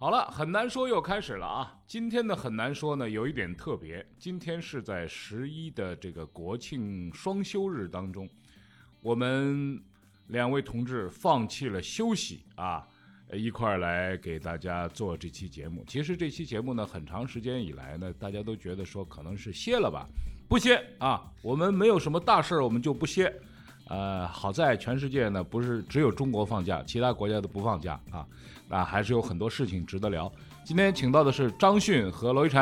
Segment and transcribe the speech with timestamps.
[0.00, 1.76] 好了，很难说又开始了啊！
[1.84, 8.28] 今天的很难说呢，有一点特别，今天是在十一的这个国庆双休日当中，
[9.00, 9.82] 我们
[10.28, 12.86] 两位同志放弃了休息啊，
[13.32, 15.84] 一块儿来给大家做这期节目。
[15.88, 20.06] 其实这期节目呢，很长时间以来呢，大家都觉得说可能是歇了吧，
[20.48, 23.34] 不歇啊，我们没有什么大事儿，我们就不歇。
[23.88, 28.26] 呃，好在全世界呢，不是只有中国放假，其他国家都不放假啊，
[28.68, 30.30] 那还是有很多事情值得聊。
[30.64, 32.60] 今天请到的是张迅和罗一晨，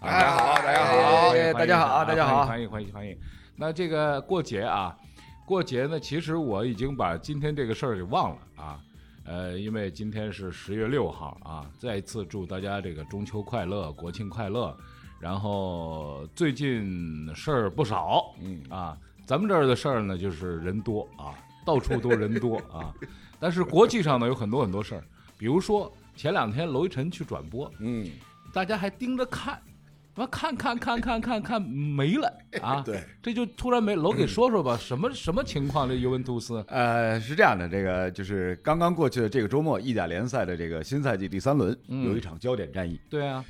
[0.00, 2.44] 大家好，大家好，大家好，大家好。
[2.44, 3.16] 欢迎欢迎欢迎。
[3.56, 4.94] 那这个过节啊，
[5.46, 8.78] 过节呢，其实我已经把今天这个事儿给忘了啊。
[9.24, 14.76] 呃，因为今天是十月六号啊，再一次祝大家这个中秋快乐，国庆快乐。
[15.18, 22.94] 然后最近事儿不少，嗯啊，咱们这儿的事儿呢，就是人多啊，到处都人多啊。
[23.40, 25.04] 但是国际上呢，有很多很多事儿，
[25.36, 28.08] 比如说前两天娄一晨去转播，嗯，
[28.52, 29.60] 大家还盯着看，
[30.14, 32.32] 完看看看看看看没了
[32.62, 32.80] 啊！
[32.86, 33.96] 对，这就突然没。
[33.96, 35.88] 楼给说说吧，什么什么情况？
[35.88, 43.44] 这尤文图斯呃，是这样的，这个就是刚刚过去的这个周末，意甲联赛的这个新赛季第三轮嗯有一场焦点战役，对啊，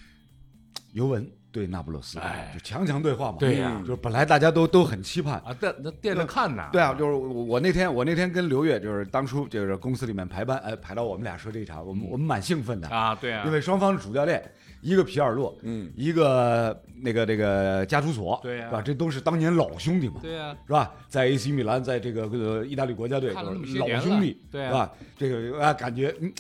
[0.92, 3.38] 尤文对那不勒斯，哎就强强对话嘛。
[3.38, 5.34] 对呀就是本来大家都都很期盼。
[5.40, 6.68] 啊，垫那垫着看呢。
[6.72, 14.42] 对啊，就是我我那天我那天跟刘越就是当初就是公司里面排班，哎，排到我们俩说这一场，我们我们蛮兴奋的，啊，对啊，因为双方主教练
[14.82, 18.82] 一个皮尔洛，嗯，一个那个那个加图索，对呀是吧？
[18.82, 20.92] 这都是当年老兄弟嘛，对啊，是吧？
[21.08, 24.92] 在 AC 米兰，在这个呃意大利国家队看了那么都是老兄弟，对啊是吧？
[25.16, 26.32] 这个啊，感觉嗯，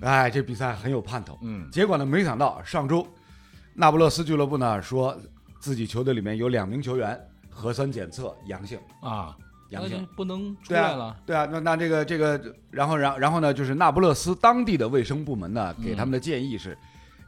[0.00, 1.38] 哎，这比赛很有盼头。
[1.42, 3.06] 嗯结果呢，没想到上周
[3.76, 5.16] 那不勒斯俱乐部呢说
[5.60, 7.18] 自己球队里面有两名球员
[7.50, 9.36] 核酸检测阳性，啊，
[9.70, 10.06] 阳性。
[10.16, 16.76] 不能出来了。，对啊，那那这个这个，然后然然后呢，就是那不勒斯当地的卫生部门呢，给他们的建议是，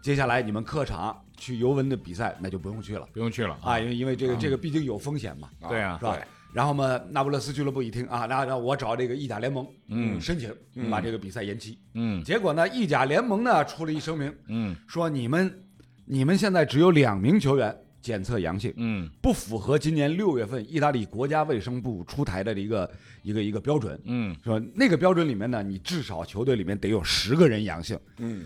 [0.03, 6.17] 接下来你们客场去尤文的比赛那就不用去了不用去了啊，因为因为这个嗯这个毕竟有风险嘛，对啊是，吧？
[6.53, 10.55] 然后嘛，那不勒斯俱乐部一听啊，那那我找这个意甲联盟嗯申请
[10.91, 11.79] 把这个比赛延期。
[11.95, 15.63] 嗯结果呢，意甲联盟呢出了一声明，嗯说你们
[16.11, 22.91] 你们现在只有两名球员检测阳性，嗯不符合今年六月份意大利国家卫生部出台的一个
[23.23, 24.59] 一个一个标准，嗯是吧？
[24.75, 28.45] 那个标准里面呢，你至少球队里面得有十个人阳性，嗯，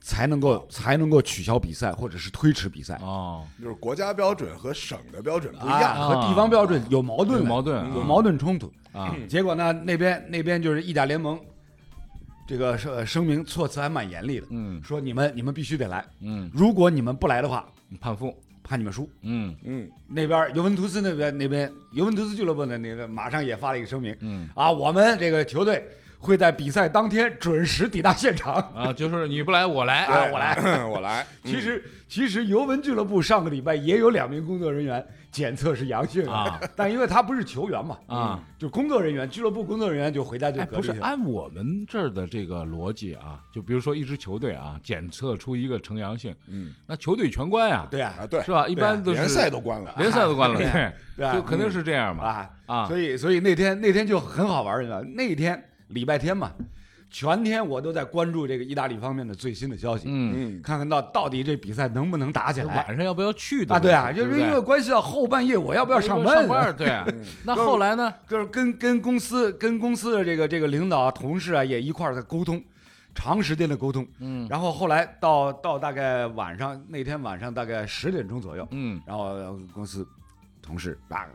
[0.00, 2.98] 才能够才能够取消比赛或者是推迟比赛。
[3.00, 6.08] 哦，就是国家标准和省的标准不一啊，样。
[6.08, 8.72] 和地方标准有矛盾有，矛盾啊有矛盾冲突。
[8.90, 11.38] 啊，结果呢，那边那边就是意甲联盟，
[12.46, 14.82] 这个声声明措辞还蛮严厉的，嗯。
[14.82, 17.66] 说你们你们必须得来，嗯，如果你们不来的话，
[18.00, 19.08] 判负，判你们输。
[19.22, 19.54] 嗯。
[19.64, 24.48] 嗯，那边尤文图斯那边那边尤文图斯俱乐部的那个马上也发了一个声明嗯。
[24.54, 25.82] 啊，我们这个球队
[26.18, 28.54] 会在比赛当天准时抵达现场。
[28.74, 30.04] 啊，就是你不来我来。
[30.04, 31.26] 啊我来，我来。
[31.44, 35.04] 其实其实尤文俱乐部上个礼拜也有两名工作人员
[35.34, 38.40] 检测是阳性啊， 但因为他不是球员嘛，啊。
[38.56, 41.06] 就工作人员，俱乐部工作人员就回家就哎，不是隔离去了。
[41.06, 48.66] 按我们这儿的这个逻辑啊，就比如说一支球队啊，检测出一个呈阳性，嗯，那球队全关呀，对啊，啊，对，是吧？
[48.68, 49.92] 一般都是联赛都关了。
[49.98, 56.52] 联赛都关了， 对对，啊就肯定是这样嘛啊，啊，所以所以那天那天就很好玩儿的，那天礼拜天嘛，
[57.14, 62.74] 全天我都在关注这个意大利方面的最新的消息，嗯，嗯，看看到到底这比赛能不能打起来。
[62.74, 63.72] 晚上要不要去的？
[63.72, 63.78] 啊？
[63.78, 67.06] 对啊，就是因为关系到后半夜我要不要上班上班，对啊。
[67.44, 68.12] 那后来呢？
[68.28, 72.60] 就是跟跟公司跟公司的这个这个领导啊、同事啊也一块儿在沟通，
[73.14, 74.04] 长时间的沟通。
[74.18, 74.48] 嗯。
[74.50, 79.00] 然后后来到到大概晚上那天晚上大概十点钟左右，嗯。
[79.06, 80.04] 然后呃公司
[80.64, 81.26] 同事啊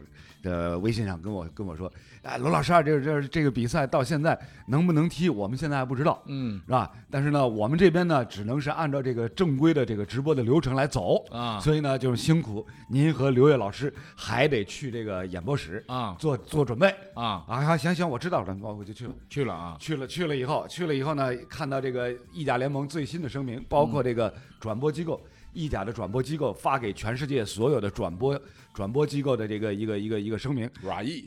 [0.42, 1.92] 的微信上跟我跟我说，
[2.24, 6.24] 哎，罗老师啊，这个这个这个比赛到现在能不能踢，我们现在还不知道。
[6.28, 6.90] 嗯是吧？
[7.12, 17.78] 但是呢，我们这边呢，只能是按照这个正规的这个直播的流程来走，啊所以呢，就是辛苦您和刘烨老师还得去这个演播室啊做做准备啊，啊。
[17.78, 19.14] 行行，我知道了，我我就去了。
[19.30, 25.22] 去了啊，去了去了以后，去了以后呢，看到这个意甲联盟最新的声明，包括这个转播机构，
[25.54, 28.40] 意甲的转播机构发给全世界所有的转播
[28.74, 30.70] 转播机构的这个一个一个一个声明？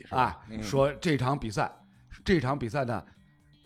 [0.09, 1.71] 啊，说这场比赛，
[2.23, 3.03] 这场比赛呢，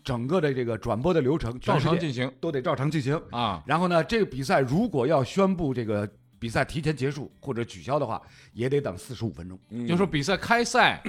[0.04, 3.20] 整个的这个转播的流程，照常进行都得照常进行。
[3.30, 6.08] 啊，然后呢，这个比赛如果要宣布这个
[6.38, 8.20] 比赛提前结束或者取消的话，
[8.52, 9.58] 也得等四十五分钟。
[9.70, 11.02] 嗯就说比赛开赛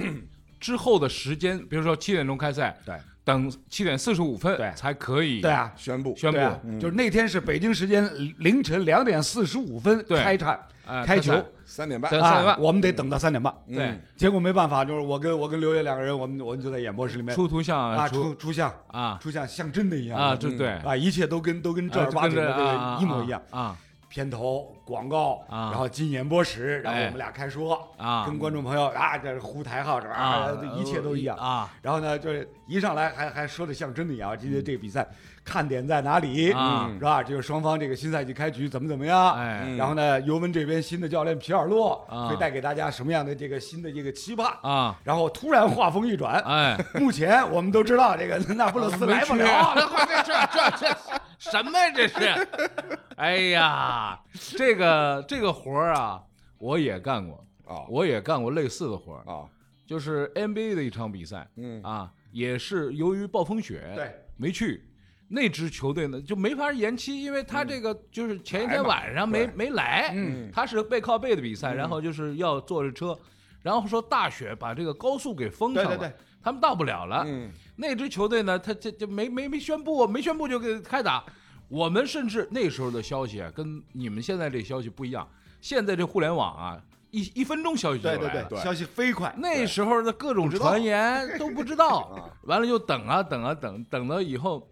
[0.58, 2.96] 之后的时间，比如说七点钟开赛，对
[3.32, 4.72] 等七点四十五分对。
[4.74, 6.14] 才可以对啊，宣布。
[6.16, 6.36] 宣布。
[6.36, 10.22] 对啊，就是那天是北京时间凌晨两点四十五分对。
[10.22, 10.58] 开场
[11.06, 11.32] 开球
[11.64, 12.10] 三点半。
[12.10, 12.60] 对，三点啊，半。
[12.60, 13.54] 我们得等到三点半。
[13.68, 13.76] 嗯。
[13.76, 19.18] 对，结果没办法，就是我跟我跟刘烨两个人，我们我们就在演播室里面出图像啊出出出像啊。
[19.22, 20.68] 出像像真的一样啊，的这对。
[20.68, 23.40] 啊，一切都跟都跟正儿八经的这个一模一样。
[23.50, 23.76] 啊
[24.10, 25.70] 片头广告，啊。
[25.70, 27.04] 然后进演播室，然后哎。
[27.06, 28.26] 我们俩开说，啊。
[28.26, 31.34] 跟观众朋友啊，这是呼台号，这啊，一切都一样。
[31.38, 31.72] 啊。
[31.80, 35.08] 然后呢，就是一上来还还说的像真的一样，今天这个比赛
[35.44, 36.90] 看点在哪里，啊。
[36.92, 37.22] 是吧？
[37.22, 39.34] 就是双方这个新赛季开局怎么怎么样？
[39.34, 39.62] 哎。
[39.66, 39.76] 嗯。
[39.76, 42.28] 然后呢，尤文这边新的教练皮尔洛啊。
[42.28, 44.46] 会带给大家什么样的这个新的这个期盼？
[44.62, 44.98] 啊。
[45.04, 49.74] 然后突然话锋一转，哎，目前我们都知道这个 那不勒斯来不了，
[50.24, 50.96] 这这这这
[51.38, 51.90] 什么呀？
[51.94, 52.48] 这是，
[53.16, 54.20] 哎呀，
[54.56, 56.20] 这个这个活儿啊，
[56.58, 59.44] 我也干过，啊我也干过类似的活儿，啊
[59.86, 61.48] 就是 NBA 的一场比赛。
[61.56, 61.82] 嗯。
[61.82, 64.86] 啊，也是由于暴风雪，对，没去。
[65.32, 73.16] 那支球队呢就没法延期，因为他这个就是前一天晚上没对没来，嗯他是背靠背的比赛，然后就是要坐着车，
[73.62, 77.24] 然后说大雪把这个高速给封上了，对对对，他们到不了了。
[77.26, 81.24] 嗯那支球队呢，他这这没没没宣布，没宣布就给开打。
[81.68, 85.26] 我们甚至那时候的消息啊，跟你们现在这消息不一样。
[85.60, 88.20] 现在这互联网啊，一一分钟消息就来了。
[88.28, 94.68] 对对对，消息飞快，那时候的各种传言都不知道啊， 完了就等啊等啊等，等到以后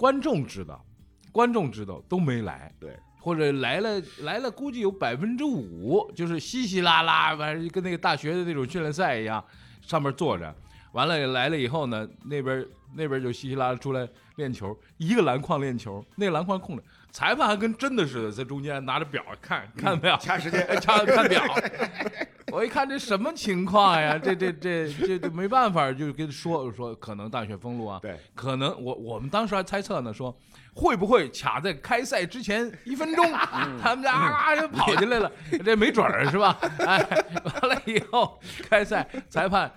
[0.00, 0.82] 观众知道，
[1.30, 9.44] 观众知道都没来，对，或者来了来了，估计有百分之五，就是稀稀拉拉，反正跟那个大学的那种训练赛一样，
[9.82, 10.56] 上面坐着，
[10.92, 16.82] 完了来了以后呢，那边那边就稀稀拉拉出来练球，一个篮筐练球，那个篮筐空着，
[17.12, 21.42] 裁判还跟真的似的，在中间拿着表看看没有，掐时间， 掐看表，
[22.52, 24.16] 我一看这什么情况呀？
[24.18, 30.36] 这这这这这没办法，就跟说说可能大雪封路啊，对，可能我我们当时还猜测呢，说
[30.74, 33.24] 会不会卡在开赛之前一分钟，
[33.82, 35.30] 他们家啊就跑进来了，
[35.64, 36.56] 这没准儿是吧？
[36.78, 36.98] 哎，
[37.44, 39.70] 完了以后开赛裁判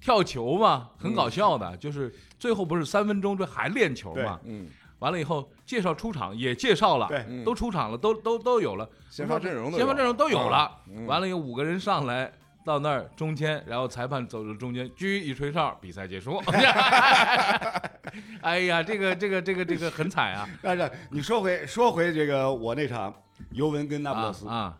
[0.00, 4.68] 跳球嘛，很搞笑的，就是最后不是三分钟这还练球嘛，嗯
[5.04, 8.88] 完了以后介绍出场也介绍了，对嗯都出场了，都都都有了。
[9.10, 10.78] 先发阵容的先发阵容都有了。
[10.88, 12.32] 嗯完了有五个人上来
[12.64, 16.42] 到那儿中间，然后裁判走到中间，鞠一吹哨，比赛结束。
[18.40, 20.48] 哎呀，这个这个这个这个很惨啊！
[20.62, 23.14] 但是你说回说回这个我那场
[23.50, 24.74] 尤文跟那不勒斯，啊，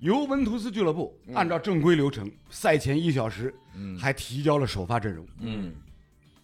[0.00, 5.72] 尤文图斯俱乐部按照正规流程，赛前一小时嗯还提交了首发阵容，嗯，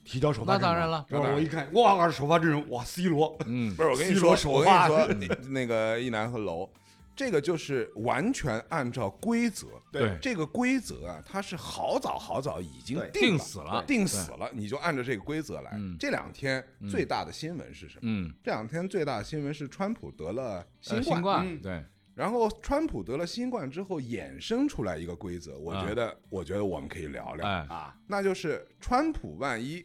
[0.04, 0.70] 提交首发阵容。
[0.70, 1.06] 那当然了。
[1.08, 3.74] 是我一看，哇，首发阵容，哇，C 罗，嗯。
[3.76, 6.70] 不是我跟你说，我跟你说，那那个一南和楼，
[7.16, 9.66] 这个就是完全按照规则。
[9.90, 10.16] 对。
[10.20, 13.82] 这个规则啊，它是好早好早已经定死了。
[13.86, 15.70] 定死了，你就按照这个规则来。
[15.74, 15.96] 嗯。
[15.98, 18.00] 这两天最大的新闻是什么？
[18.02, 21.60] 嗯，这两天最大的新闻是川普得了呃新新冠嗯。
[21.62, 21.84] 对，
[22.14, 27.66] 然后川普得了新冠之后衍生出来一个规则，我啊觉得，我觉得我们可以聊聊，哎。
[27.68, 29.84] 啊那就是川普万一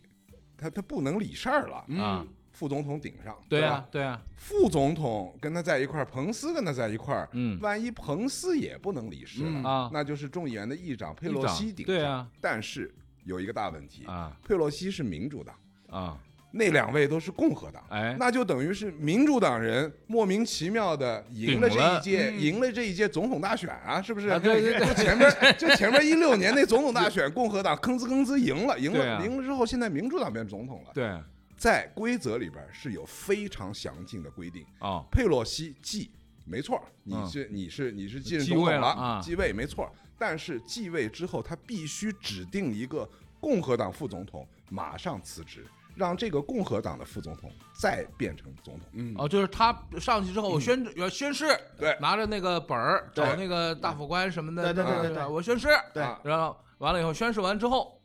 [0.60, 7.60] 他他不能理事儿了，啊，副总统顶上，对吧啊对啊，副总统跟他在一块儿，彭斯跟他在一块儿，嗯。
[7.62, 9.64] 万一彭斯也不能理事了，嗯。
[9.64, 9.90] 啊。
[9.94, 11.96] 那就是众议员的议长佩洛西顶上。
[11.96, 12.28] 对啊。
[12.42, 14.36] 但是有一个大问题，啊。
[14.44, 15.56] 佩洛西是民主党，
[15.90, 16.18] 啊，
[16.52, 24.30] 那两位都是共和党，哎，那就等于是民主党人莫名其妙的赢了这一届，赢了这一届总统大选啊，是不是？
[24.30, 24.88] 啊对对对。
[24.88, 30.92] 就前面 就前面一六年那总统大选，共和党吭哧吭哧赢了，赢了，啊赢了之后，现在民主党变总统了。
[30.94, 31.12] 对。
[31.56, 36.10] 在规则里边是有非常详尽的规定，哦，佩洛西继
[36.46, 37.28] 没错，你嗯。
[37.28, 39.22] 是你是你是继任总统了，位啊。
[39.22, 43.08] 继位没错，但是继位之后，他必须指定一个
[43.42, 45.66] 共和党副总统，马上辞职，
[46.00, 48.88] 让这个共和党的副总统再变成总统。
[48.94, 51.46] 嗯，哦，就是他上去之后，我宣要宣誓，
[51.78, 51.96] 对。
[52.00, 56.02] 拿着那个本儿找那个大法官什么的，对对对对我宣誓，对。
[56.02, 57.99] 啊然后完了以后宣誓完之后，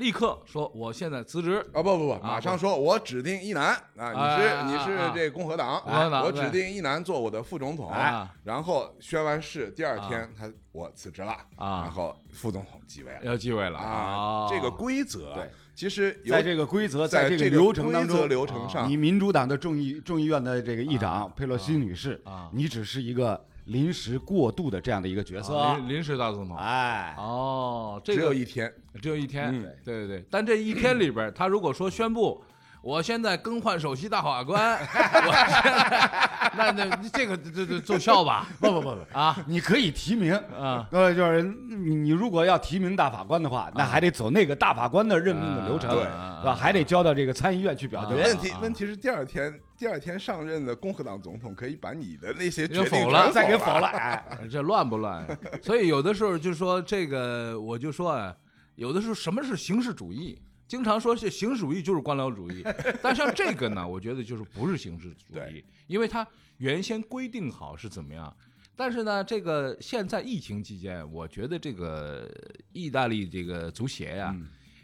[0.00, 3.74] 立刻说我现在辞职，啊不不不，马上说，我指定一男。
[3.98, 5.80] 啊，你是啊你是啊这共和党，
[6.24, 7.90] 我指定一男做我的副总统。
[7.90, 10.08] 啊，然后宣完誓，第二啊。
[10.08, 11.32] 天他我辞职了。
[11.56, 11.82] 啊。
[11.82, 13.20] 然后副总统继位了。
[13.24, 13.78] 要继位了。
[13.78, 18.88] 啊哦，这个规则对，其实有在这个规则，在这个流程当中，流程上。
[18.88, 25.56] 你民主党的众议众议院的这个议长佩洛西女士啊，你只是一个临时过渡的这样的一个角色。
[25.56, 26.56] 啊，临临时大总统。
[26.56, 29.62] 哎，哦，这只有一天，只有一天，嗯。
[29.84, 30.24] 对对对。
[30.30, 32.42] 但这一天里边，他如果说宣布
[32.82, 36.10] 我现在更换首席大法官， 我现在
[36.56, 38.48] 那那这个这这奏效吧？
[38.58, 39.36] 不不不不，啊。
[39.46, 40.88] 你可以提名，啊。
[40.90, 46.08] 呃，就是你你如果要提名大法官的话，那还得走那个大法官的任命的流程，对是
[46.44, 46.56] 吧？
[46.58, 48.14] 还得交到这个参议院去表决。
[48.14, 54.22] 问题啊问题是第二天第二天上任的共和党总统可以把你的那些就决定否了再给否否了，哎，
[54.52, 55.26] 这乱不乱？
[55.64, 58.36] 所以有的时候就说这个，我就说啊，
[58.74, 60.38] 有的时候什么是形式主义？
[60.68, 62.62] 经常说是形式主义就是官僚主义，
[63.00, 68.30] 但像这个呢，我觉得就是不是形式主义，因为它原先规定好是怎么样。
[68.76, 72.30] 但是呢，这个现在疫情期间，我觉得这个
[72.72, 74.36] 意大利这个足协呀、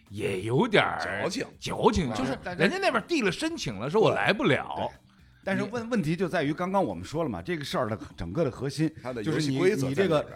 [0.09, 1.47] 也有点儿矫情。
[1.59, 2.17] 矫情，啊。
[2.17, 4.91] 就是人家那边递了申请了，说我来不了，
[5.45, 8.91] 但是问问题就在于刚刚我们说了嘛，这个事儿的整个的核心
[9.25, 10.27] 就是你游戏规则你这个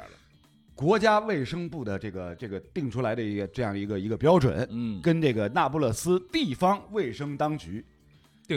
[0.75, 7.85] 国家卫生部的这个这个定出来的一个这样一个一个标准，嗯，跟这个那不勒斯地方卫生当局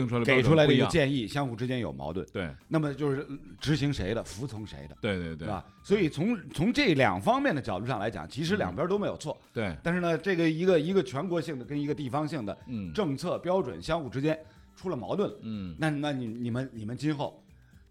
[0.00, 3.26] 定出来给出来的一个建议相互之间有矛盾，对那么就是
[3.60, 5.64] 执行谁的，服从谁的，对对对是吧？
[5.82, 9.40] 所以从从这两方面的角度上来讲，其实两边都没有错。
[9.52, 14.38] 对，但是呢，这个一个一个全国性的跟一个地方性的嗯政策标准相互之间
[14.74, 17.40] 出了矛盾了，嗯那那你你们你们今后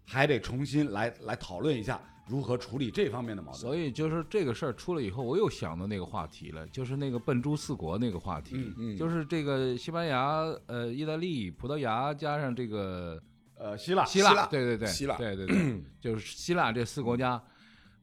[0.04, 3.60] 还得重新来来讨论一下如何处理这方面的矛盾。
[3.60, 13.20] 所以就是这个事儿出了以后，我又想到那个话题了，就是那个笨猪四国那个话题，嗯嗯就是这个西班牙、呃意大利、葡萄牙加上这个
[13.56, 17.42] 呃，希腊希腊，希腊对对对，希腊对对对， 就是希腊这四国家。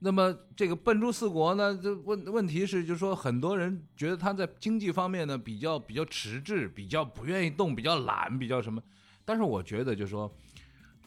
[0.03, 8.81] 那么这个笨猪四国呢，这问问题是，就是说很多人觉得他在经济方面呢比较比较迟滞，比较不愿意动，比较懒，比较什么。
[9.23, 10.33] 但是我觉得就是说，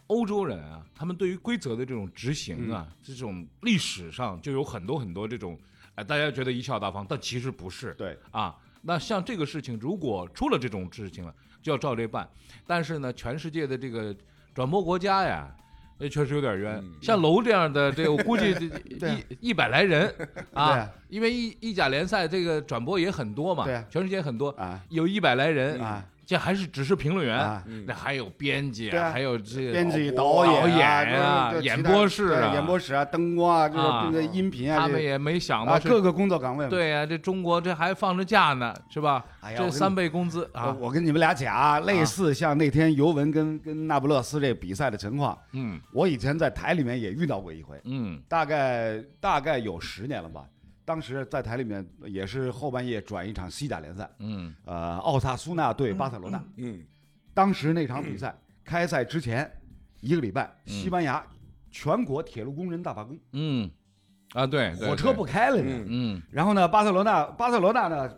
[0.07, 5.57] 欧洲人啊，他们对于规则的这种执行啊，这种历史上就有很多很多这种，
[5.95, 7.93] 哎、大家觉得贻笑大方，但其实不是。
[7.95, 12.29] 对，啊，那像这个事情，如果出了这种事情了，就要照这办。
[12.67, 14.15] 但是呢，全世界的这个
[14.53, 15.49] 转播国家呀，
[15.97, 16.75] 也确实有点冤。
[16.75, 16.93] 嗯。
[17.01, 18.51] 像楼这样的，这个我估计
[19.39, 20.13] 一一百来人
[20.53, 24.79] 啊啊，因为意意甲联赛这个转播也很多嘛，全世界很多，啊。
[24.89, 27.63] 有一百来人啊，这还是只是评论员。
[27.85, 30.81] 那还有编辑还有这个编辑、导演
[31.19, 36.67] 啊啊这这演播室啊演播室啊，灯光啊，这啊个这个音频啊，这他们也没想啊到是各个工作岗位。
[36.67, 39.23] 对呀、这中国这还放着假呢，是吧？
[39.55, 50.43] 这三倍工资啊，我跟你们俩讲啊，类似像那天尤文跟跟那不勒斯这比赛的情况，嗯我以前在台里面也遇到过一回，嗯大概大概有十年了吧。
[50.85, 54.53] 当时在台里面也是后半夜转一场西甲联赛，嗯。
[54.65, 56.41] 呃，奥萨苏纳对巴塞罗那。
[56.57, 56.79] 嗯。
[57.33, 59.51] 当时那场比赛开赛之前
[59.99, 60.71] 一个礼拜，嗯。
[60.71, 61.25] 西班牙
[61.71, 63.69] 全国铁路工人大罢工，嗯，
[64.33, 65.63] 啊对，对火车不开了呢。
[65.65, 65.85] 嗯。
[65.89, 66.21] 嗯。
[66.29, 68.17] 然后呢，巴塞罗那巴塞罗那呢，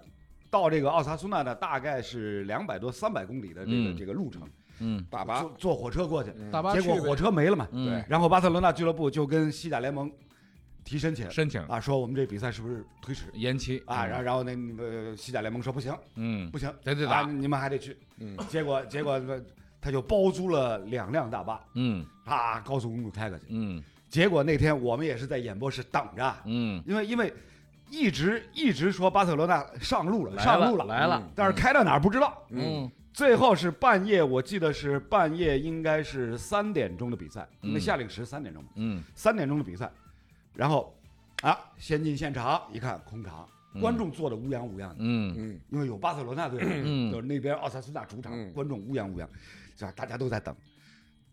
[0.50, 3.98] 到这个奥萨苏纳呢，大概是两百多三百公里的这个、嗯。
[3.98, 4.42] 这个路程，
[4.80, 7.66] 嗯，大巴坐坐火车过去，大巴结果火车没了嘛。
[7.72, 7.88] 嗯。
[7.88, 8.04] 对。
[8.10, 10.12] 然后巴塞罗那俱乐部就跟西甲联盟
[10.88, 14.06] 提申请申请啊，说我们这比赛是不是推迟延期啊？
[14.06, 17.98] 然后然后那个西甲联盟说不行嗯不行，得得打啊你们还得去。
[18.20, 19.22] 嗯结果结果
[19.82, 23.44] 他就包租了两辆大巴，嗯啊，高速公路开过去。
[23.50, 27.34] 嗯结果那天我们也是在演播室等着，嗯，因为因为
[27.90, 32.42] 一直一直说巴塞罗那上路了，上路了，来了，但是开到哪儿不知道。
[32.50, 39.92] 嗯最后是半夜，我记得是半夜，应该是三点钟的比赛，因为嗯夏令时三点钟嘛，嗯三点钟的比赛，
[40.58, 40.98] 然后
[41.44, 43.80] 啊，先进现场一看空场，嗯。
[43.80, 45.36] 观众坐的乌泱乌泱的，嗯。
[45.38, 45.60] 嗯。
[45.70, 47.12] 因为有巴塞罗那队，嗯。
[47.12, 48.52] 就是那边奥萨苏纳主场，嗯。
[48.54, 49.28] 观众乌泱乌泱，
[49.78, 49.94] 是吧？
[49.96, 50.56] 大家都在等，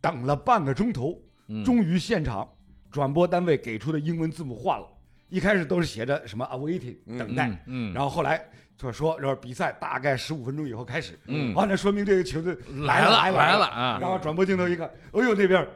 [0.03, 2.47] 等了半个钟头，嗯，终于现场
[2.91, 4.87] 转播单位给出的英文字母换了，
[5.31, 7.17] 一开始都是写着什么 awaiting 嗯。
[7.17, 11.55] 等待，嗯，然后后来就说说比赛大概十五分钟以后开始，嗯。
[11.55, 12.55] 完了说明这个球队
[12.85, 13.99] 来了了来了了啊。
[13.99, 15.67] 然后转播镜头一看，哎呦那边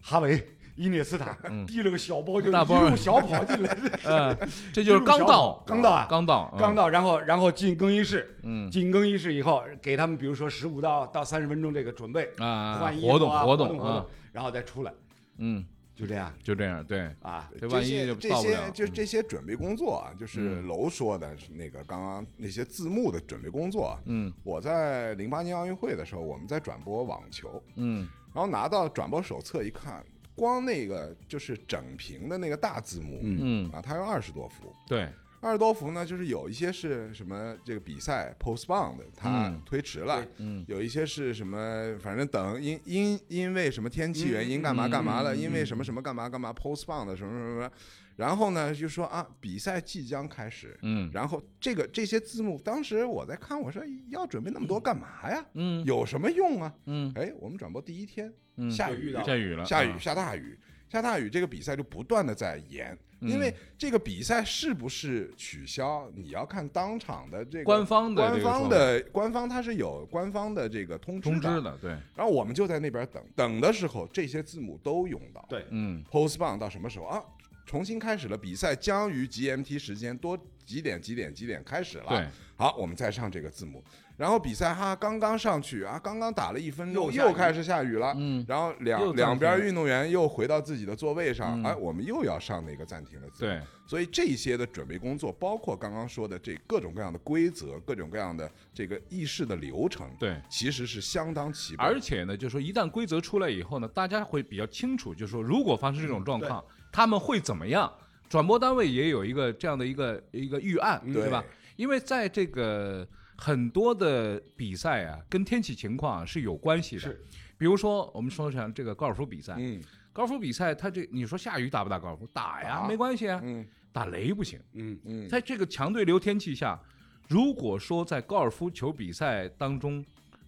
[0.00, 0.42] 哈维。
[0.74, 1.66] 伊涅斯塔嗯。
[1.66, 4.36] 提了个小包，就大包一路小跑进来，嗯，
[4.72, 6.58] 这就是刚到，刚到啊刚到，嗯。
[6.58, 8.70] 刚，到，然后然后进更衣室，嗯。
[8.70, 14.92] 进更衣室以后，给他们比如说十五到到三十分钟这个准备，啊，换衣服活动啊活动啊活动，，然后再出来，
[15.38, 15.64] 嗯，
[15.94, 17.50] 就这样就这样，对，啊。
[17.60, 20.66] 这万一些就这些就这些准备工作啊，就是嗯。
[20.66, 24.00] 楼说的那个刚刚那些字幕的准备工作啊。
[24.06, 24.32] 嗯。
[24.42, 28.08] 我在零八年奥运会的时候，我们在转播网球，嗯。
[28.34, 30.02] 然后拿到转播手册一看，
[30.34, 35.08] 光那个就是整屏的那个大字幕，嗯嗯，啊，它有二十多幅，对，
[35.42, 39.60] 二十多伏呢，就是有一些是什么这个比赛 postpone 的，它嗯。
[39.66, 40.64] 推迟了，嗯。
[40.68, 47.70] 有一些是什么，反正等因因因为什么天气原因干嘛干嘛了，因为什么什么干嘛干嘛 postpone 的什么什么什么，
[48.14, 51.10] 然后呢就说啊，比赛即将开始，嗯。
[51.12, 55.44] 然后这个这些字幕，当时我在看，我说要准备那么多干嘛呀？
[55.54, 55.84] 嗯？
[55.84, 56.72] 有什么用啊？
[56.86, 57.12] 嗯。
[57.16, 59.98] 哎，我们转播第一天嗯，下雨了下雨了，下雨啊。
[59.98, 60.56] 下大雨，
[60.92, 62.96] 下大雨，这个比赛就不断的在延。
[63.20, 71.40] 因嗯为这个比赛是不是取消，你要看当场的这个官方的官方的官方它是有官方的这个通知的。
[71.40, 75.46] 通知的，对，然后我们就在那边等，等的时候这些字母都用到。
[75.48, 77.22] 对嗯 postpone 到什么时候啊？
[77.64, 82.06] 重新开始了，比赛将于 GMT 时间多几点几点几点开始了。
[82.08, 83.82] 对，好，我们再上这个字幕，
[84.22, 88.14] 然后比赛哈刚刚上去啊，刚刚打了一分钟，又开始下雨了。
[88.16, 93.28] 嗯然后两两边运动员又回到自己的座位上，嗯哎，我们又要上那个暂停的。
[93.36, 100.40] 对，所以这些的准备工作，包括刚刚说的这各种各样的规则、各种各样的这个议事的流程，对。
[100.48, 101.82] 其实是相当齐备。
[101.82, 107.92] 而且呢，就是说一旦规则出来以后呢，大家会比较清楚，就是说如果发生这种状况，他们会怎么样？
[108.28, 111.44] 转播单位也有一个这样的一个一个预案，对对吧？
[111.74, 113.04] 因为在这个
[113.36, 117.02] 很多的比赛啊，跟天气情况啊是有关系的。
[117.02, 117.24] 是，
[117.58, 122.26] 比如说我们说像这个高尔夫比赛，嗯高尔夫比赛它这你说下雨打不打高尔夫？
[122.32, 123.40] 打呀，打没关系啊。
[123.42, 126.80] 嗯打雷不行，嗯，嗯，在这个强对流天气下，
[127.28, 130.02] 如果说在高尔夫球比赛当中，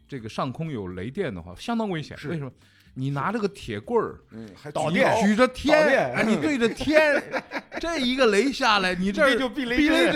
[0.08, 2.16] 这个上空有雷电的话，相当危险。
[2.28, 2.50] 为什么？
[2.94, 7.22] 你拿着个铁棍儿，嗯还导举电举着天，哎，你对着天，
[7.80, 10.12] 这一个雷下来，你这儿就避雷避雷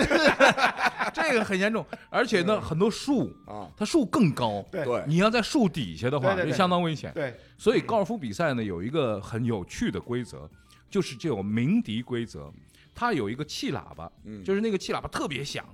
[1.13, 1.85] 这个很严重。
[2.09, 7.11] 而且呢，很多树，啊，它树更高，对对你要在树底下的话，就相当危险。
[7.13, 10.49] 对，所以高尔夫比赛呢，有一个很有趣的规则，
[10.89, 12.49] 就是这种鸣笛规则，
[12.95, 15.65] 它有一个气喇叭，嗯就是那个气喇叭特别响，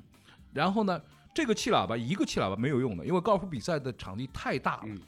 [0.53, 0.99] 然后呢，
[1.35, 4.83] 这个气喇叭一个气喇叭没有用的，因为高尔夫比赛的场地太大了。
[4.85, 4.99] 嗯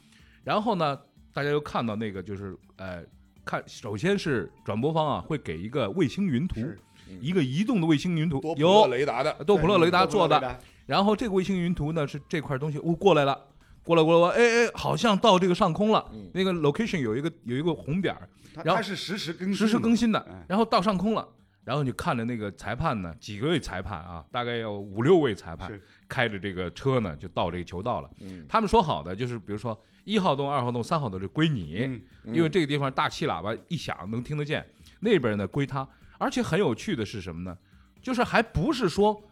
[0.44, 0.98] 然后呢，
[1.32, 3.02] 大家又看到那个就是呃，
[3.44, 6.78] 看首先是转播方啊会给一个卫星云图是，
[7.20, 13.38] 一个移动的卫星云图有雷达的，多普勒雷达做的，然后这个卫星云图呢是这块东西，哦过来了，
[13.82, 16.30] 过来过来，哎哎，好像到这个上空了，嗯。
[16.34, 18.28] 那个 location 有一个有一个红点儿，
[18.64, 21.26] 然后它它是实时更新，实时更新的哎，然后到上空了，
[21.64, 28.10] 然后你看着那个裁判呢，几个位裁判啊，大概有五六位裁判是开着这个车呢，就到这个球道了。
[28.20, 34.66] 嗯他们说好的就是，比如说一号洞、二号洞、三号洞就归你，嗯因为这个地方大气喇叭一响能听得见，
[35.00, 35.86] 那边呢归他。
[36.16, 37.56] 而且很有趣的是什么呢？
[38.00, 39.22] 就是还不是说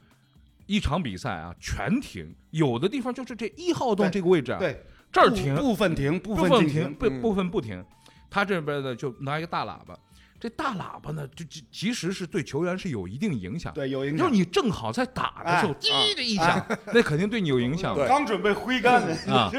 [0.67, 7.85] 一场比赛啊全停，有的地方就是这一号洞这个位置啊，对，这儿停，部分停，部部分停，部嗯部分不停。
[8.29, 9.99] 他这边呢就拿一个大喇叭，
[10.39, 13.73] 这大喇叭呢就其其实是对球员是有一定影响。
[13.73, 14.19] 对，有影响。
[14.19, 19.51] 就是你正好在打的时候，哎滴的一响， 那肯定对你有影响对刚准备挥杆呢，啊。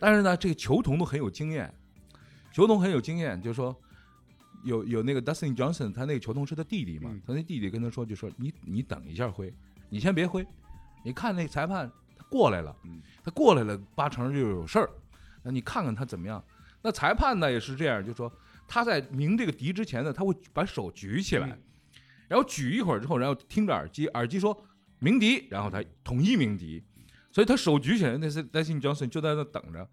[0.00, 1.72] 但是呢，这个球童都很有经验，
[2.52, 3.74] 球童很有经验，就是说
[4.64, 9.52] 有有那个 Dustin Johnson，他那个球童是他弟弟嘛，嗯他那弟弟跟他说，就说你你等一下挥，
[9.88, 10.44] 你先别挥，
[11.04, 14.90] 你看那裁判他过来了，嗯他过来了，八成就有事儿，
[15.44, 16.42] 那你看看他怎么样。
[16.82, 18.32] 那裁判呢也是这样，就说
[18.66, 21.62] 他在鸣这个笛之前呢，他会把手举起来，嗯
[22.28, 24.66] 然后举一会儿之后，然后听着耳机，耳机说
[24.98, 26.82] 鸣笛，然后他统一鸣笛，
[27.30, 29.88] 所以他手举起来，那是 Dustin Johnson 就在那等着，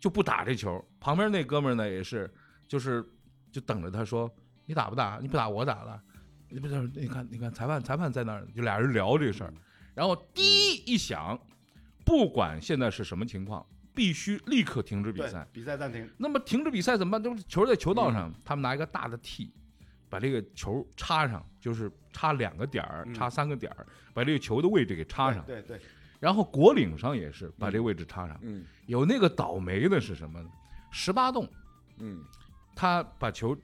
[0.00, 0.82] 就不打这球。
[0.98, 2.32] 旁边那哥们儿呢也是，
[2.66, 3.04] 就是
[3.52, 4.34] 就等着他说
[4.64, 5.18] 你打不打？
[5.20, 6.02] 你不打我打了。
[6.48, 9.52] 你不是你看你看裁判裁判在那儿，就俩人聊这事儿，
[9.94, 11.38] 然后滴一响，
[12.04, 15.46] 不管现在是什么情况，必须立刻停止比赛。
[15.52, 17.22] 比赛暂停，那么停止比赛怎么办？
[17.22, 19.52] 就是球在球道上，他们拿一个大的 T，
[20.08, 25.44] 把这个球插上，就是插两个点儿，嗯插三个点儿，把这个球的位置给插上。
[25.46, 25.80] 对对，对
[26.18, 28.38] 然后果岭上也是把这个位置插上。
[28.42, 30.48] 嗯有那个倒霉的是什么呢？
[30.90, 31.48] 十八洞，
[31.98, 32.22] 嗯
[32.74, 33.56] 他把球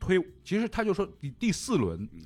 [0.00, 2.20] 推，其实他就说第第四轮嗯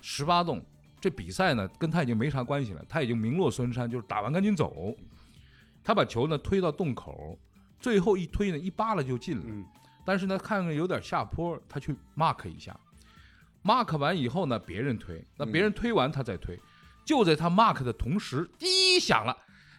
[0.00, 0.64] 十八洞
[1.00, 4.96] 这比赛呢跟他已经没啥关系了，他已经名落孙山，就是打完赶紧走。
[5.86, 7.38] 他把球呢推到洞口，
[7.78, 9.44] 最后一推呢一扒拉就进了。
[9.46, 9.64] 嗯，
[10.04, 12.76] 但是呢，看看有点下坡，他去 mark 一下
[13.62, 16.58] ，mark 完以后呢，别人推，那别人推完他再推，
[17.04, 19.30] 就在他 mark 的同时，滴响了。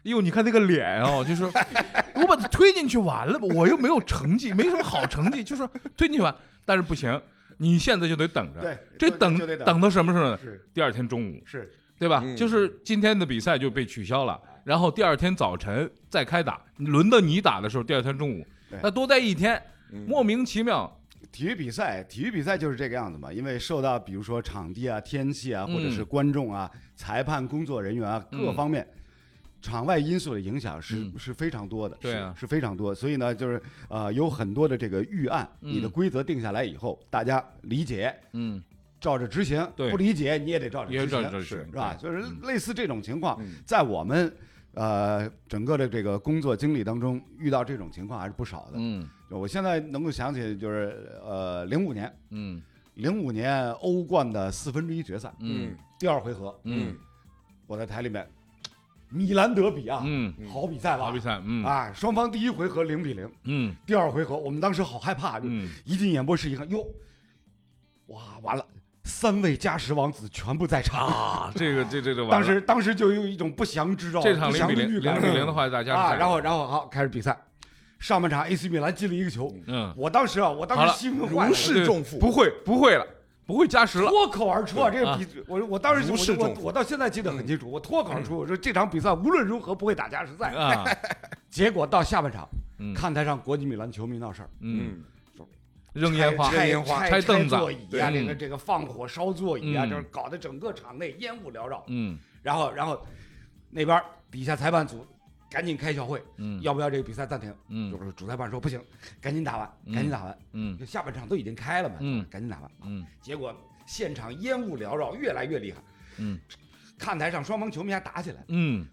[0.06, 5.68] 哎呦，你看那个脸哦，就是我把他推进去完了吧，我又没有成绩，没什么好成绩，就是说
[5.98, 7.22] 推进去完，但是不行，
[7.58, 10.40] 你现在就得等着，对，这等等到什么时候呢？
[10.42, 12.22] 是第二天中午，是，对吧？
[12.24, 18.46] 嗯就是今天的比赛就被取消了，然后第二天早晨再开打，轮到你打的时候，第二天中午，
[18.84, 19.56] 那多待一天，
[19.94, 20.06] 嗯。
[20.06, 20.94] 莫名其妙，
[21.32, 28.86] 体育比赛，体育比赛就是这个样子嘛，因为受到比如说场地啊、天气啊，或者是嗯观众啊、裁判、工作人员啊各嗯方面。
[29.62, 31.14] 场外因素的影响是、嗯。
[31.18, 32.34] 是非常多的，对啊。
[32.36, 38.62] 是是非常多，所以呢，就是呃有很多的这个预案，你的嗯规则定下来以后，大家理解，嗯，
[39.00, 39.90] 照着执行，对。
[39.92, 41.94] 不理解你也得照着执行，照着执行是吧？
[41.94, 43.56] 就是类似这种情况，嗯。
[43.66, 44.30] 在我们
[44.78, 48.74] 呃整个的这个工作经历当中遇到这种情况还是不少的。
[48.76, 49.10] 嗯。
[49.30, 52.62] 我现在能够想起就是呃零五年，嗯。
[52.94, 55.34] 零五年欧冠的四分之一决赛。
[55.40, 55.76] 嗯。
[56.00, 56.96] 第二回合，嗯。
[57.66, 58.26] 我在台里面，
[59.10, 61.66] 米兰德比啊，嗯，好比赛吧，好比赛，嗯。
[61.66, 63.76] 啊，双方第一回合零比零，嗯。
[63.86, 65.68] 第二回合我们当时好害怕，嗯。
[65.86, 66.86] 一进演播室一看，哟，
[68.08, 68.66] 哇，完了，
[69.08, 71.08] 三位加时王子全部在场。
[71.08, 77.36] 啊，这个这这这当时当时就有一种不祥之兆，这场零比零零比零的话，大家啊，然后然后好开始比赛，
[77.98, 83.08] 上半场 AC 米兰进了一个球，嗯，我当时啊，我当时兴奋坏了，如释重负，不会不会了，
[83.46, 84.90] 不会加时了，脱口而出啊！
[84.92, 85.18] 这个啊。
[85.18, 90.52] 比我我当时我我我到现在记得很清楚，我脱口而出，我说这场比赛无论如何不会打加时赛。
[90.52, 90.84] 啊，
[91.50, 92.48] 结果到下半场，
[92.80, 92.94] 嗯。
[92.94, 95.04] 看台上国际米兰球迷闹事儿，嗯，嗯，
[95.98, 101.84] 扔烟花，拆烟花拆拆凳子座椅啊，对这个这个放火烧座椅啊，嗯就是搞得整个场内烟雾缭绕。
[101.88, 103.06] 嗯然后然后
[103.70, 105.06] 那边底下裁判组
[105.50, 107.54] 赶紧开小会，嗯要不要这个比赛暂停？
[107.70, 108.82] 嗯就是主裁判说不行，
[109.20, 110.38] 赶紧打完，嗯赶紧打完。
[110.54, 112.72] 嗯下半场都已经开了嘛，嗯赶紧打完。
[112.84, 113.56] 嗯结果
[113.86, 115.82] 现场烟雾缭绕，越来越厉害。
[116.18, 116.40] 嗯
[116.98, 118.88] 看台上双方球迷还打起来，嗯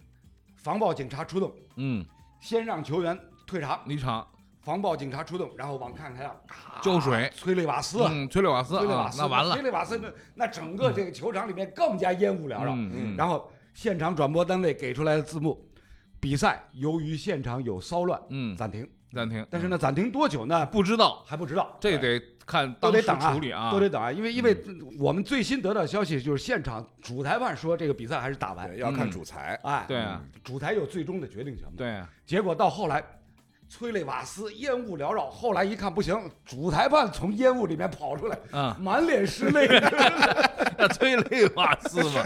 [0.56, 2.04] 防暴警察出动，嗯，
[2.40, 4.26] 先让球员退场，离场，
[4.64, 12.72] 防暴警察出动，然后往看台上咔浇水催泪瓦斯啊，嗯，崔雷瓦斯催泪瓦，斯，啊那完了催，泪瓦斯那那整个这个球场里面更加烟雾缭绕。
[12.74, 15.62] 嗯嗯然后现场转播单位给出来的字幕，
[16.18, 18.88] 比赛由于现场有骚乱，嗯，暂停。
[19.12, 20.66] 暂停，但是呢，暂停多久呢？
[20.66, 24.56] 不知道，还不知道，这得看当时都得等啊，处理啊，都得等啊，因为因为
[24.98, 31.74] 我们最新得到消息就是现场主裁判说这个比赛还是打完，，要看主裁，哎，对啊主裁有最终的决定权嘛。
[31.76, 33.00] 对啊，结果到后来，
[33.68, 35.28] 催泪瓦斯，烟雾缭绕。
[35.30, 39.66] 后来一看不行，主裁判从烟雾里面跑出来，嗯，满脸是泪，
[40.78, 42.24] 那崔雷瓦斯嘛，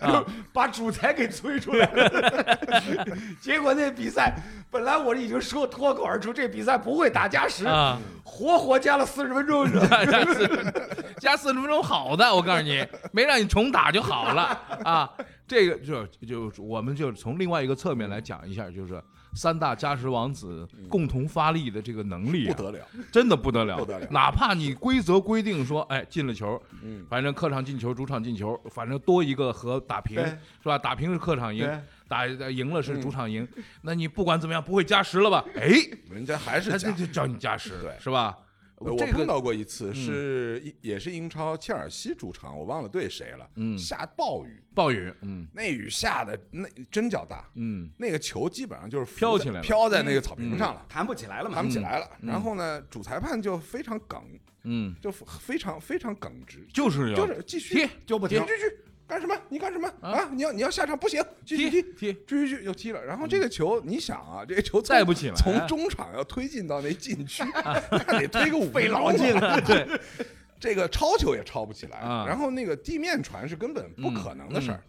[0.00, 2.58] 啊，把主裁给催出来了。
[3.40, 4.34] 结果那比赛
[4.70, 9.70] 本来我已经说脱口而出，这比赛不会打加时，啊，活活加了四十分钟。
[9.70, 10.74] 加四
[11.18, 14.42] 加四十分钟好的，我告诉你，没让你重打就好了
[14.84, 15.10] 啊。
[15.46, 19.02] 这个就就我们就从另外一个侧面来讲一下，就是
[19.36, 22.78] 三大加时王子共同发力的这个能力、啊，不得了，
[23.12, 24.08] 真的不得了，不得了。
[24.10, 30.78] 哪怕你规则规定说，哎，进了球，嗯，反正客场进球，主场进球，反正多一个和打平是吧？
[30.78, 31.70] 打平是客场赢，
[32.08, 33.46] 打赢了是主场赢。
[33.82, 35.44] 那你不管怎么样，不会加时了吧？
[35.54, 35.70] 哎，
[36.10, 37.92] 人家还是他假这就叫你加时，对。
[38.00, 38.36] 是吧？
[38.78, 52.06] 呃我这个碰到过一次，是一也是英超切尔西主场，我忘了对谁了，嗯下暴雨，暴雨，嗯那雨下的那真叫大，嗯那个球基本上就是飘起来飘在那个草坪上了，弹不起来了嘛弹不起来了。
[52.20, 54.22] 嗯然后呢，主裁判就非常耿，
[54.64, 58.52] 嗯，就非常非常耿直，就是要就是继续踢就不停继。
[58.58, 59.36] 续干什么？
[59.48, 60.30] 你干什么啊啊？
[60.32, 63.04] 你要你要下场不行，继续踢踢，踢，继续踢又踢了。
[63.04, 69.86] 然后这个球，你想啊，这个球从带不起来从中场要推进到那禁区， 那得推个五费分钟老劲啊了，对，
[70.58, 74.82] 这个抄球也抄不起来，啊然后那个地面传是根本不可能的事儿。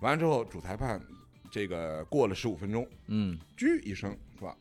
[0.00, 1.00] 完了之后，主裁判
[1.50, 4.56] 这个过了十五分钟，嗯啾一声是吧？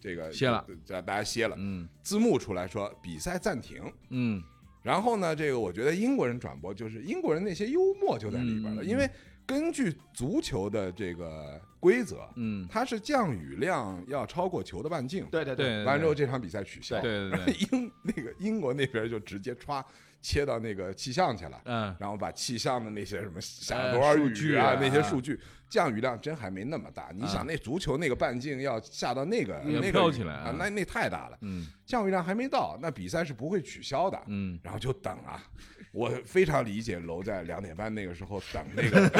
[0.00, 3.82] 这个歇了，大大家歇了，嗯字幕出来说比赛暂停。
[4.10, 4.42] 嗯
[4.82, 9.08] 然后呢，这个我觉得英国人转播就是英国人那些幽默就在里边了，因为
[9.46, 19.82] 根据足球的这个规则，嗯，它是降雨量要超过球的半径，对对对，完了之后这场比赛取消，对对对， 英那个英国那边就直接歘
[20.20, 21.60] 切到那个气象去了。
[21.64, 27.10] 嗯然后把气象的那些什么下多少数据雨啊，啊那些数据降雨量真还没那么大。
[27.14, 30.00] 你想那足球那个半径要下到那个那个
[30.30, 34.20] 啊那那太大了，嗯降雨量还没到，那比赛是不会取消的。
[34.26, 35.42] 嗯，然后就等啊，
[35.92, 39.10] 我非常理解楼在两点半那个时候等那个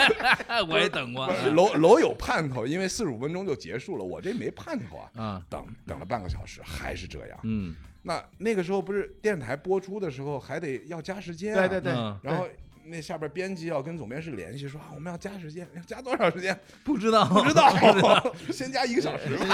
[0.68, 5.10] 我也等过，楼楼有盼头，因为四十五分钟就结束了，我这没盼头啊。
[5.16, 12.46] 啊，等等了半个小时还是这样，嗯，那那个时候不是电台播出的时候还得要加时间、啊，对对对嗯然后
[12.84, 16.58] 那下边编辑要跟总编室联系说啊，我们要加时间，要加多少时间？
[16.84, 17.72] 不知道，不知道，
[18.52, 19.46] 先加一个小时吧，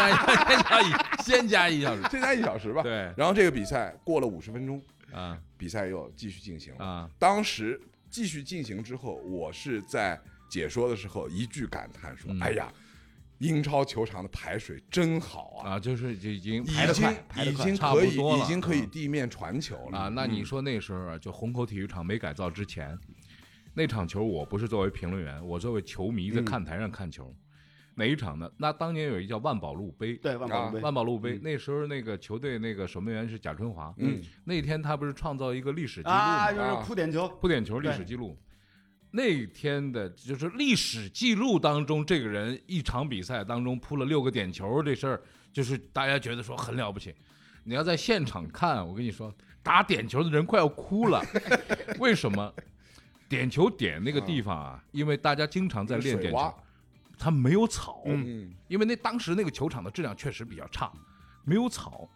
[0.42, 2.82] 先加一先加一小时，先加一小时吧。
[2.82, 4.80] 对，然后这个比赛过了五十分钟，
[5.12, 6.84] 啊比赛又继续进行了。
[6.84, 12.72] 啊，当时继续进行之后，我是在解说的时候一句感叹说：“嗯哎呀，
[13.38, 18.90] 英超球场的排水真好啊，啊，就是就已经已排得经快排得快已经差不可以多了已经可以嗯。
[18.90, 19.98] 地面传球了。
[19.98, 22.98] 啊，那你说那时候啊，就虹口体育场没改造之前，
[23.74, 27.34] 那场球我不是作为评论员，我作为球迷在看台上看球。
[27.98, 28.48] 哪一场呢？
[28.58, 36.52] 那当年有一叫万宝路杯，对万宝路杯万宝路杯，那时候那个球队那个守门员是贾春华，嗯，那天他不是创造一个历史记录啊，吗？
[36.52, 38.38] 就是扑点球，扑点球历史记录。
[39.10, 47.14] 那天的就是历史记录当中，这个人一场比赛当中扑了六个点球这事儿，就是大家觉得说很了不起。
[47.64, 51.24] 你要在现场看，我跟你说，打点球的人快要哭了。
[51.98, 52.52] 为什么？
[53.28, 56.54] 点球点那个地方啊，因为大家经常在练点球
[57.18, 58.52] 它没有草，嗯。
[58.68, 60.92] 因为那当时那个球场的质量确实比较差，
[61.44, 62.08] 没有草，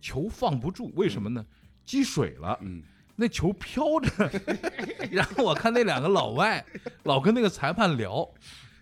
[0.00, 1.44] 球放不住，为什么呢？
[1.84, 2.82] 积水了，嗯，
[3.16, 4.30] 那球飘着，
[5.10, 6.64] 然后我看那两个老外
[7.04, 8.26] 老跟那个裁判聊，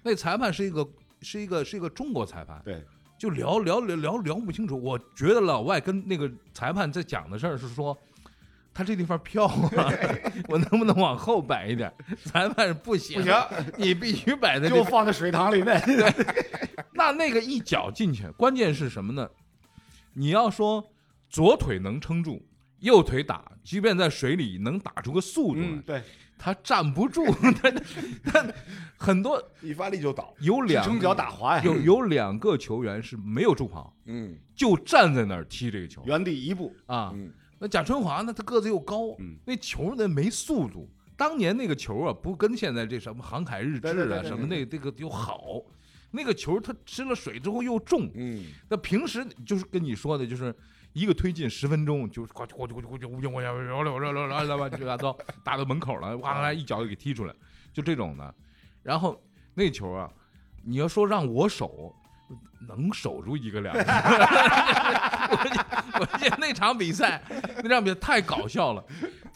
[0.03, 0.89] 那裁判是一个
[1.23, 2.85] 是一个是一个中国裁判，对，
[3.19, 4.81] 就聊聊聊聊聊不清楚。
[4.81, 7.97] 我觉得老外跟那个裁判在讲的事儿是说，
[8.81, 9.93] 他这地方飘啊，
[10.49, 11.93] 我能不能往后摆一点？
[12.25, 13.35] 裁判不行，不行，
[13.77, 15.79] 你必须摆在就放在水塘里面，
[16.95, 19.29] 那那个一脚进去，关键是什么呢？
[20.15, 20.83] 你要说
[21.29, 22.43] 左腿能撑住，
[22.79, 26.03] 右腿打，即便在水里能打出个速度来，嗯，对，
[26.39, 27.23] 他站不住，
[27.61, 27.71] 他
[28.33, 28.47] 他
[28.97, 37.13] 很多一发力就倒，有两撑脚打滑呀，有有两个球员是没有助跑，嗯就站在那儿踢这个球原地一步，啊。
[37.15, 37.31] 嗯
[37.63, 40.89] 那贾春华呢，他个子又高，嗯那球呢没速度。
[41.15, 45.63] 当年那个球啊，不跟现在这什么航海日志啊对对对对什么那这个又好，
[46.11, 50.55] 那个球它吃了水之后又重，嗯那平时就是跟你说的，就是
[50.95, 57.35] 一个推进十分钟，就是呱呱呱呱呱呱呱呱呱呱就到打到门口了，哇啦一脚就给踢出来，
[57.75, 58.35] 就这种的。
[58.83, 60.11] 然后那球啊，
[60.65, 61.95] 你要说让我守，
[62.69, 63.81] 能守住一个两个。
[65.31, 67.23] 我我记得那场比赛，
[67.63, 68.85] 那场比赛太搞笑了。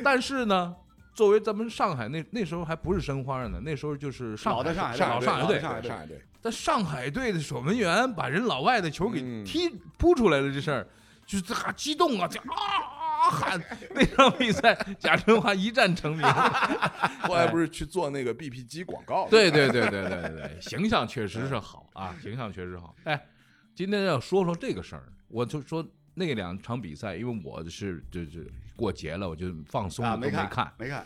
[0.02, 0.74] 但是呢，
[1.14, 10.86] 作为咱们上海那那时候还不是申花呢，那时候就是上海老的上海上海老上海队队，上海队，上海队，但上海队的守门员把人老外的球给嗯踢扑出来了，这事儿
[11.26, 12.93] 就是这哈激动啊，就啊啊
[13.30, 13.60] 喊
[13.94, 16.26] 那场比赛，贾春华一战成名。
[17.22, 19.28] 后来不是去做那个 BP 机广告？
[19.28, 22.94] 对对对对对对对，形象确实是好啊，形象确实好。
[23.04, 23.26] 哎，
[23.74, 30.72] 今天要说说这个事儿，我就说那两场比赛，因为我是就是过节了，我就放松了，没看看。
[30.78, 31.04] 没看，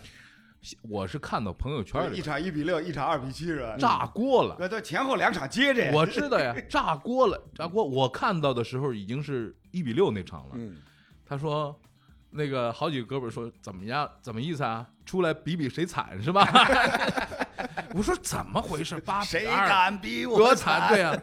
[0.83, 3.77] 我是看到朋友圈里一场一比六，一场二比七是吧？
[3.79, 4.57] 炸锅了。
[4.57, 7.85] 对对，前后两场接着，我知道呀，炸锅了，炸锅！
[7.85, 10.55] 我看到的时候已经是一比六那场了。
[10.55, 10.77] 嗯，
[11.25, 11.81] 他说，
[12.31, 14.09] 那个好几个哥们说怎么样？
[14.21, 14.87] 怎么意思啊？
[15.07, 16.47] 出来比比谁惨是吧？
[17.95, 18.99] 我说怎么回事？
[19.01, 20.89] 八比二谁二，敢比我多惨？
[20.89, 21.19] 对呀、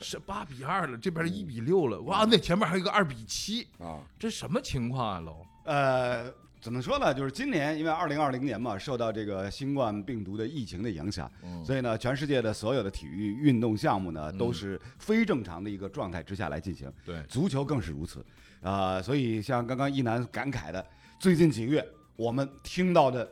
[0.00, 5.20] 是八比二了，这边一比六了，哇，那前面还有一个二比七，啊，这什么情况啊？
[5.20, 7.14] 楼呃，怎么说呢？
[7.14, 16.92] 就是今年，因为二零二零年嘛，受到这个新冠病毒的疫情的影响，嗯所以呢，全世界的所有的体育运动项目呢，都是非正常的一个状态之下来进行。
[17.06, 18.24] 对足球更是如此。
[18.62, 20.84] 啊，所以像刚刚一楠感慨的，
[21.18, 23.28] 最近几个月我们听到的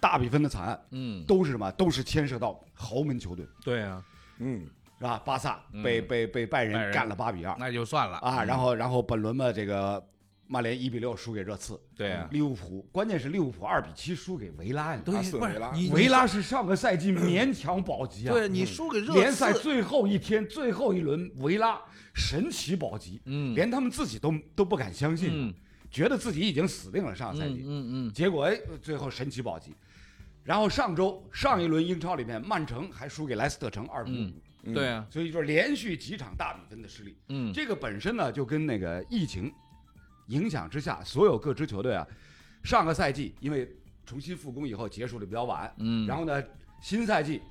[0.00, 1.70] 大比分的惨案，嗯，都是什么？
[1.72, 4.02] 都是牵涉到豪门球队，对啊，
[4.38, 4.64] 嗯，
[4.98, 5.20] 是吧？
[5.24, 10.02] 巴萨嗯被被被拜仁干了八比二那就算了啊，然后然后本轮嘛，这个
[10.48, 21.80] 曼联一比六输给热刺，对啊，利物浦，关键是利物浦二比七输给维拉维拉维拉是上个赛季勉强保级啊，对你输给热联赛，最后一天最后一轮，维拉
[22.14, 25.54] 神奇保级，嗯连他们自己都都不敢相信，嗯
[25.90, 29.72] 觉得自己已经死定了上个赛嗯季，嗯结果哎，最后神奇保级。
[30.44, 34.32] 然后上周上一轮英超里面，曼城还输给莱斯特城二比五、
[34.62, 37.14] 嗯，对啊，所以就是连续几场大比分的失利。
[37.28, 39.52] 嗯这个本身呢，就跟那个疫情
[40.28, 42.06] 影响之下，所有各支球队啊，
[42.62, 43.70] 上个赛季因为
[44.06, 46.42] 重新复工以后结束的比较晚，嗯，然后呢，
[46.80, 47.42] 新赛季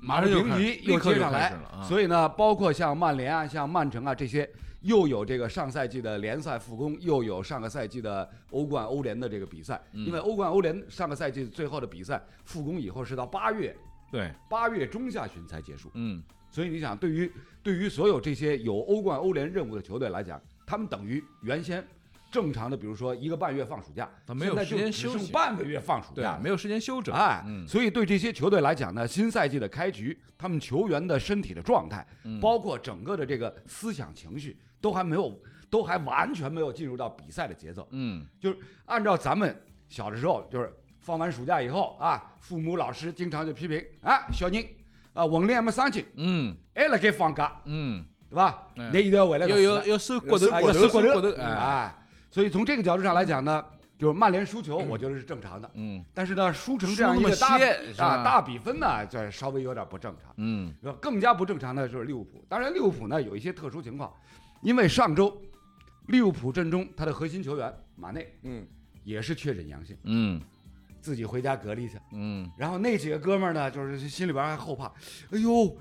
[0.00, 4.48] 马上平局又接上来所以呢，包括像曼联啊、像曼城啊这些，
[4.82, 9.80] 又有这个上赛季的联赛复工，又有上个赛季的欧冠、欧联的这个比赛。
[9.92, 10.04] 嗯。
[10.04, 13.74] 因为欧冠、欧联上个赛季最后的比赛复工以后是到八月
[14.12, 16.22] 对，八月中下旬才结束，嗯。
[16.50, 17.32] 所以你想，对于
[17.62, 21.86] 对于所有这些有欧冠、欧联任务的球队来讲，他们等于原先
[22.30, 25.30] 正常的，比如说一个半月放暑假，他没有时间休息。
[25.30, 27.66] 半个月放暑假，，没有时间休整，哎，嗯。
[27.68, 32.40] 所以对这些球队来讲呢，新赛季的开局，他们球员的身体的状态，嗯。
[32.40, 37.86] 包括整个的这个思想情绪，都还没有，都还完全没有进入到比赛的节奏。
[37.92, 38.26] 嗯。
[38.40, 39.56] 就是按照咱们
[39.88, 44.66] 小的时候，就是放完暑假以后啊，父母老师经常就批评啊，小宁
[45.12, 46.56] 啊，文联没上进，嗯。
[46.74, 48.66] 还辣盖放假，嗯，对吧？
[48.74, 51.94] 嗯那一定要回来要要要收骨头，啊，要收要收骨头骨头，哎，哎，
[52.28, 53.64] 所以从这个角度上来讲呢，
[53.96, 55.70] 就是曼联输球，我觉得是正常的。
[55.74, 56.04] 嗯。
[56.12, 57.56] 但是呢，输成这样一个大
[57.98, 60.34] 啊大比分呢，这稍微有点不正常。
[60.38, 60.74] 嗯。
[60.82, 62.44] 呃更加不正常的就是利物浦。
[62.48, 64.12] 当然，利物浦呢有一些特殊情况，
[64.62, 65.40] 因为上周
[66.08, 68.66] 利物浦阵中他的核心球员马内嗯，
[69.04, 70.40] 也是确诊阳性，嗯。
[71.00, 71.98] 自己回家隔离去。
[72.12, 74.86] 嗯，然后那几个哥们儿呢，就是心里边还后怕，
[75.30, 75.76] 哎呦，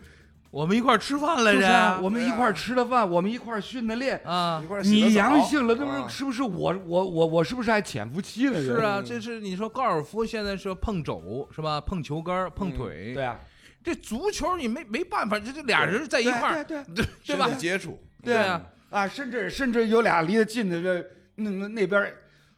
[0.53, 4.21] 我们一块儿吃饭来就是着，啊我们一块儿吃的饭，我们一块儿训的练。
[4.23, 8.61] 啊一，块儿洗个你澡阳性了，那是是不是我我我我是不是还潜伏期了？
[8.61, 11.81] 是啊，嗯这是你说高尔夫现在是碰肘是吧？
[11.81, 13.39] 碰球杆儿、碰嗯腿，对啊，
[13.83, 17.55] 这足球你没没办法，这这俩人在一块儿，对对对 对吧身？
[17.55, 18.61] 体接触，对啊，
[18.91, 21.03] 啊，甚至甚至有俩离得近的这
[21.35, 22.13] 那那那边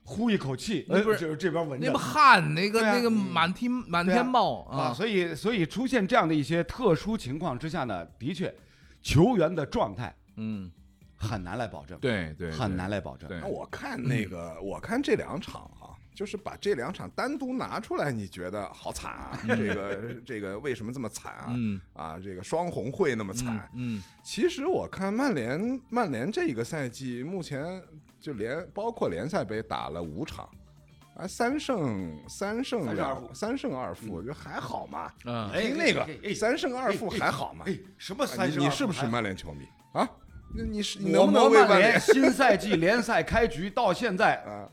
[0.08, 1.88] 呼一口气，那不是呃就是这边闻着。
[1.88, 2.94] 那不汗，那个啊。
[2.96, 8.54] 那个满天满天冒啊，所以所以出现这样的一些特殊情况之下呢，的确，
[9.02, 10.72] 球员的状态嗯，
[11.16, 13.28] 很难来保证，对对，很难来保证。
[13.30, 15.85] 那我看那个，我看这两场啊，
[16.16, 19.40] 就是把这两场单独拿出来，你觉得好惨啊？
[19.48, 21.46] 这个这个为什么这么惨啊？
[21.50, 23.70] 嗯啊，这个双红会那么惨。
[23.76, 27.82] 嗯其实我看曼联，曼联这一个赛季目前
[28.20, 30.50] 就连包括联赛杯打了五场，
[31.16, 35.12] 啊，三胜三胜三胜二两负三胜二负，就还好嘛。
[35.26, 37.66] 嗯哎听那个三胜二负还好嘛？
[37.68, 38.62] 哎，什么啊三胜？
[38.62, 40.10] 你你是不是曼联球迷啊？
[40.58, 44.70] 那你是能不能为曼们曼联联 新赛季联赛开局到现在，啊？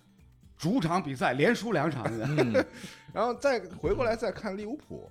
[0.63, 2.65] 主场比赛连输两场，嗯。
[3.13, 5.11] 然后再回过来再看利物浦，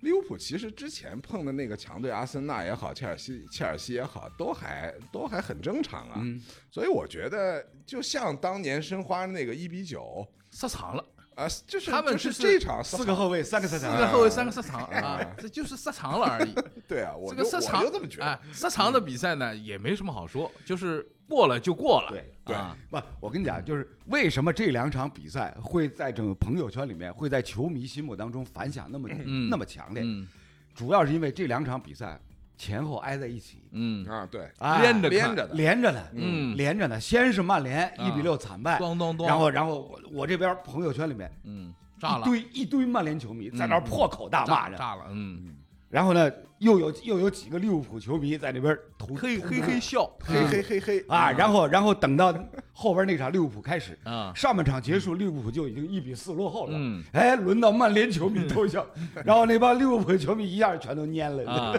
[0.00, 6.14] 利物浦其实之前碰的那个强队阿森纳也好，切尔西切尔西也好，都还都还很正常啊。
[6.16, 6.42] 嗯。
[6.70, 11.04] 所以我觉得，就像当年申花那个一比九失常了，
[11.34, 14.98] 啊，就是他们是这场四个后卫，三个赛场，四个后卫三个失常啊。
[14.98, 16.54] 啊，这就是失常了而已。
[16.88, 18.24] 对啊，我这个失常就这么觉得。
[18.24, 22.08] 哎，失常的比赛呢也没什么好说，就是过了就过了。
[22.10, 29.48] 对对啊，不，我跟你讲，就是为什么这两场比赛会在整个朋友圈里面，会在球迷心目当中反响那么、嗯。
[29.50, 30.26] 那么强烈，嗯。
[30.74, 32.20] 主要是因为这两场比赛
[32.56, 36.56] 前后挨在一起，嗯，啊，对，哎连着看连着的，连着的，嗯。
[36.56, 37.00] 连着的。
[37.00, 45.56] 先是曼联啊一比六惨败，咚咚咚，然后然后我我这边朋友圈里面嗯炸了，一堆一堆曼联球迷在那破口大骂着，炸炸了，嗯，
[45.96, 52.34] 然后呢又有又有几个利物浦球迷在那边投嘿嘿嘿笑，嘿嘿嘿嘿啊，然后然后等到
[52.74, 56.72] 后边那场利物浦开始，啊，上半场结束，利物浦就已经一比四落后了。
[56.74, 58.86] 嗯哎，轮到曼联球迷偷笑，
[59.24, 61.50] 然后那帮利物浦球迷一下全都蔫了。
[61.50, 61.74] 啊，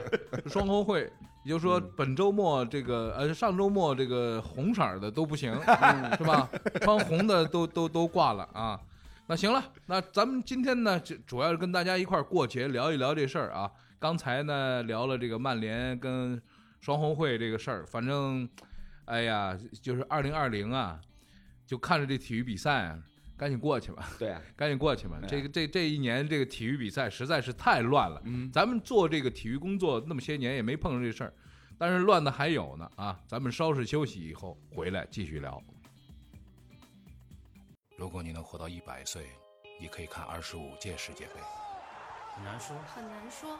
[0.48, 1.02] 双红会，
[1.44, 5.54] 也就是说本周末这个呃上周末这个红色的都不行，
[6.18, 6.50] 是吧？
[6.82, 8.80] 穿红的都都都挂了啊。
[9.28, 13.70] 那行了，那咱们今天呢，就主要是跟大家一块儿过节聊一聊这事儿啊。
[14.00, 16.42] 刚才呢聊了这个曼联跟
[16.80, 18.48] 双红会这个事儿，反正，
[19.06, 21.00] 哎呀，就是二零二零啊，
[21.66, 23.04] 就看着这体育比赛啊，
[23.36, 24.08] 赶紧过去吧。
[24.20, 25.20] 对啊，赶紧过去吧。
[25.28, 28.22] 这个这这一年这个体育比赛实在是太乱了。
[28.26, 31.34] 嗯，咱们做这个体育工作那么些年也没碰上这事儿，
[31.78, 33.20] 但是乱的还有呢啊！
[33.28, 35.62] 咱们稍事休息以后回来继续聊。
[37.98, 39.26] 如果你能活到一百岁，
[39.82, 41.34] 你可以看二十五届世界杯。
[42.36, 43.60] 很难说，很难说，